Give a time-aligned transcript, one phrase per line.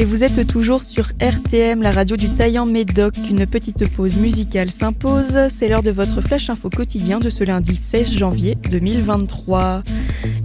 [0.00, 3.12] Et vous êtes toujours sur RTM, la radio du Taillant Médoc.
[3.28, 5.36] Une petite pause musicale s'impose.
[5.52, 9.82] C'est l'heure de votre flash info quotidien de ce lundi 16 janvier 2023.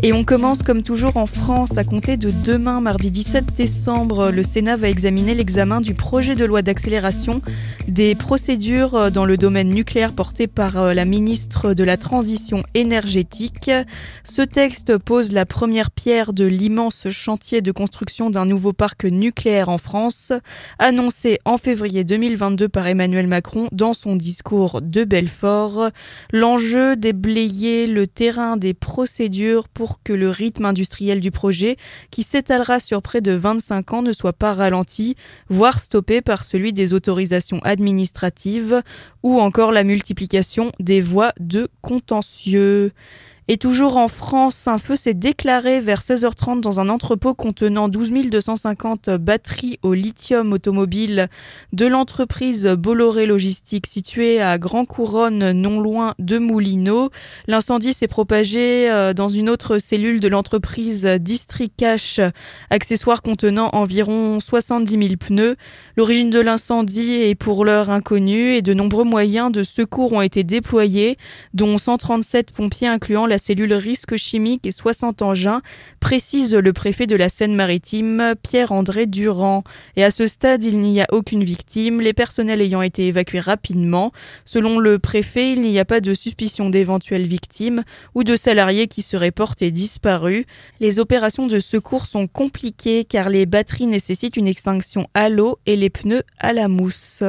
[0.04, 4.30] Et on commence comme toujours en France à compter de demain, mardi 17 décembre.
[4.30, 7.42] Le Sénat va examiner l'examen du projet de loi d'accélération
[7.88, 13.72] des procédures dans le domaine nucléaire porté par euh, la ministre de la Transition énergétique.
[14.26, 19.45] Ce texte pose la première pierre de l'immense chantier de construction d'un nouveau parc nucléaire
[19.46, 20.34] en France,
[20.80, 25.90] annoncé en février 2022 par Emmanuel Macron dans son discours de Belfort.
[26.34, 31.78] L'enjeu déblayer le terrain des procédures pour que le rythme industriel du projet,
[32.10, 35.16] qui s'étalera sur près de 25 ans, ne soit pas ralenti,
[35.48, 38.82] voire stoppé par celui des autorisations administratives
[39.22, 42.94] ou encore la multiplication des voies de contentieux.
[43.48, 48.30] Et toujours en France, un feu s'est déclaré vers 16h30 dans un entrepôt contenant 12
[48.32, 51.28] 250 batteries au lithium automobile
[51.72, 57.12] de l'entreprise Bolloré Logistique située à Grand Couronne, non loin de Moulineau.
[57.46, 61.86] L'incendie s'est propagé euh, dans une autre cellule de l'entreprise District
[62.72, 65.56] accessoire contenant environ 70 000 pneus.
[65.98, 70.44] L'origine de l'incendie est pour l'heure inconnue et de nombreux moyens de secours ont été
[70.44, 71.18] déployés,
[71.54, 75.62] dont 137 pompiers incluant la la cellule risque chimique et 60 engins,
[76.00, 79.66] précise le préfet de la Seine-Maritime, Pierre-André Durand.
[79.98, 84.14] Et à ce stade, il n'y a aucune victime, les personnels ayant été évacués rapidement.
[84.46, 89.02] Selon le préfet, il n'y a pas de suspicion d'éventuelles victimes ou de salariés qui
[89.02, 90.46] seraient portés disparus.
[90.80, 95.76] Les opérations de secours sont compliquées car les batteries nécessitent une extinction à l'eau et
[95.76, 97.22] les pneus à la mousse.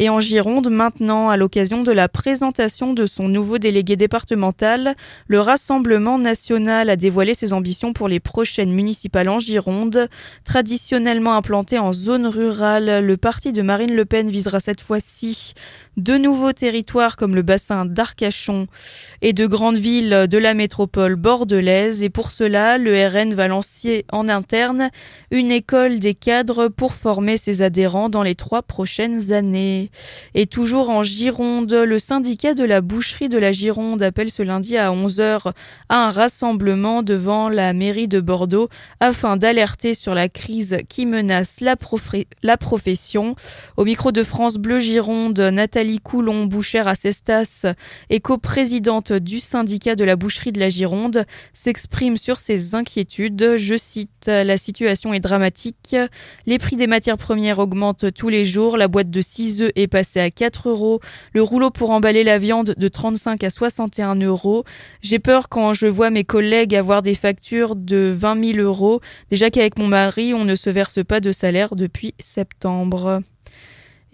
[0.00, 4.96] Et en Gironde, maintenant, à l'occasion de la présentation de son nouveau délégué départemental,
[5.28, 10.08] le Rassemblement national a dévoilé ses ambitions pour les prochaines municipales en Gironde.
[10.44, 15.54] Traditionnellement implanté en zone rurale, le parti de Marine Le Pen visera cette fois-ci
[15.96, 18.66] de nouveaux territoires comme le bassin d'Arcachon
[19.22, 22.02] et de grandes villes de la métropole bordelaise.
[22.02, 24.90] Et pour cela, le RN va lancer en interne
[25.30, 29.83] une école des cadres pour former ses adhérents dans les trois prochaines années.
[30.34, 34.76] Et toujours en Gironde, le syndicat de la boucherie de la Gironde appelle ce lundi
[34.76, 35.52] à 11h
[35.88, 38.68] à un rassemblement devant la mairie de Bordeaux
[39.00, 41.76] afin d'alerter sur la crise qui menace la,
[42.56, 43.36] profession.
[43.76, 47.66] Au micro de France Bleu Gironde, Nathalie Coulon, bouchère à Cestas
[48.10, 53.56] et coprésidente du syndicat de la boucherie de la Gironde, s'exprime sur ses inquiétudes.
[53.56, 55.96] Je cite La situation est dramatique.
[56.46, 58.76] Les prix des matières premières augmentent tous les jours.
[58.76, 61.00] La boîte de 6 œufs est passé à 4 euros.
[61.32, 64.64] Le rouleau pour emballer la viande de 35 à 61 euros.
[65.02, 69.00] J'ai peur quand je vois mes collègues avoir des factures de 20 000 euros.
[69.30, 73.22] Déjà qu'avec mon mari, on ne se verse pas de salaire depuis septembre.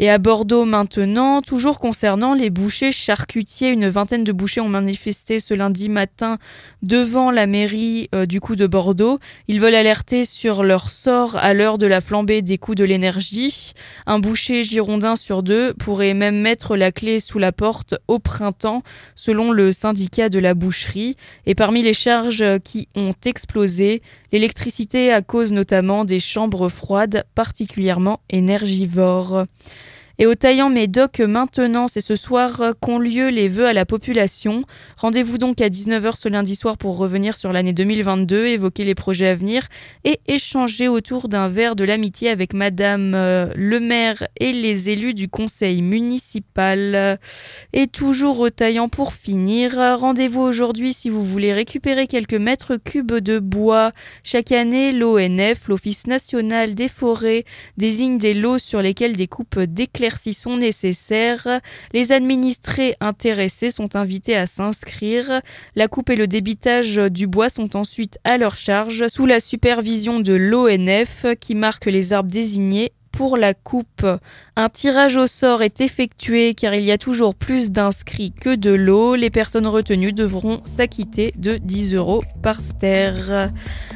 [0.02, 5.40] Et à Bordeaux maintenant, toujours concernant les bouchers charcutiers, une vingtaine de bouchers ont manifesté
[5.40, 6.38] ce lundi matin
[6.82, 9.18] devant la mairie euh, du coup de Bordeaux.
[9.46, 13.74] Ils veulent alerter sur leur sort à l'heure de la flambée des coûts de l'énergie.
[14.06, 18.82] Un boucher girondin sur deux pourrait même mettre la clé sous la porte au printemps,
[19.14, 21.18] selon le syndicat de la boucherie.
[21.44, 24.00] Et parmi les charges qui ont explosé,
[24.32, 29.44] l'électricité à cause notamment des chambres froides particulièrement énergivores.
[30.22, 34.64] Et au Taillant Médoc, maintenant, c'est ce soir qu'ont lieu les vœux à la population.
[34.98, 39.28] Rendez-vous donc à 19h ce lundi soir pour revenir sur l'année 2022, évoquer les projets
[39.28, 39.66] à venir
[40.04, 45.14] et échanger autour d'un verre de l'amitié avec Madame euh, le maire et les élus
[45.14, 47.18] du conseil municipal.
[47.72, 53.14] Et toujours au Taillant pour finir, rendez-vous aujourd'hui si vous voulez récupérer quelques mètres cubes
[53.14, 53.90] de bois.
[54.22, 57.44] Chaque année, l'ONF, l'Office national des forêts,
[57.78, 59.58] désigne des lots sur lesquels des coupes
[60.10, 61.60] d'éclairage sont nécessaires.
[61.92, 65.40] Les administrés intéressés sont invités à s'inscrire.
[65.74, 70.20] La coupe et le débitage du bois sont ensuite à leur charge sous la supervision
[70.20, 74.06] de l'ONF qui marque les arbres désignés pour la coupe.
[74.56, 78.70] Un tirage au sort est effectué car il y a toujours plus d'inscrits que de
[78.70, 79.14] lots.
[79.14, 83.50] Les personnes retenues devront s'acquitter de 10 euros par ster.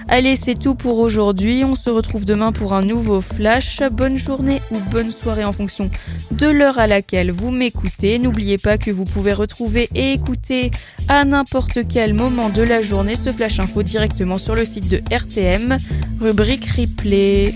[0.09, 1.65] Allez, c'est tout pour aujourd'hui.
[1.65, 3.81] On se retrouve demain pour un nouveau flash.
[3.91, 5.91] Bonne journée ou bonne soirée en fonction
[6.31, 8.19] de l'heure à laquelle vous m'écoutez.
[8.19, 10.71] N'oubliez pas que vous pouvez retrouver et écouter
[11.09, 15.01] à n'importe quel moment de la journée ce flash info directement sur le site de
[15.11, 15.79] RTM,
[16.21, 17.55] rubrique replay.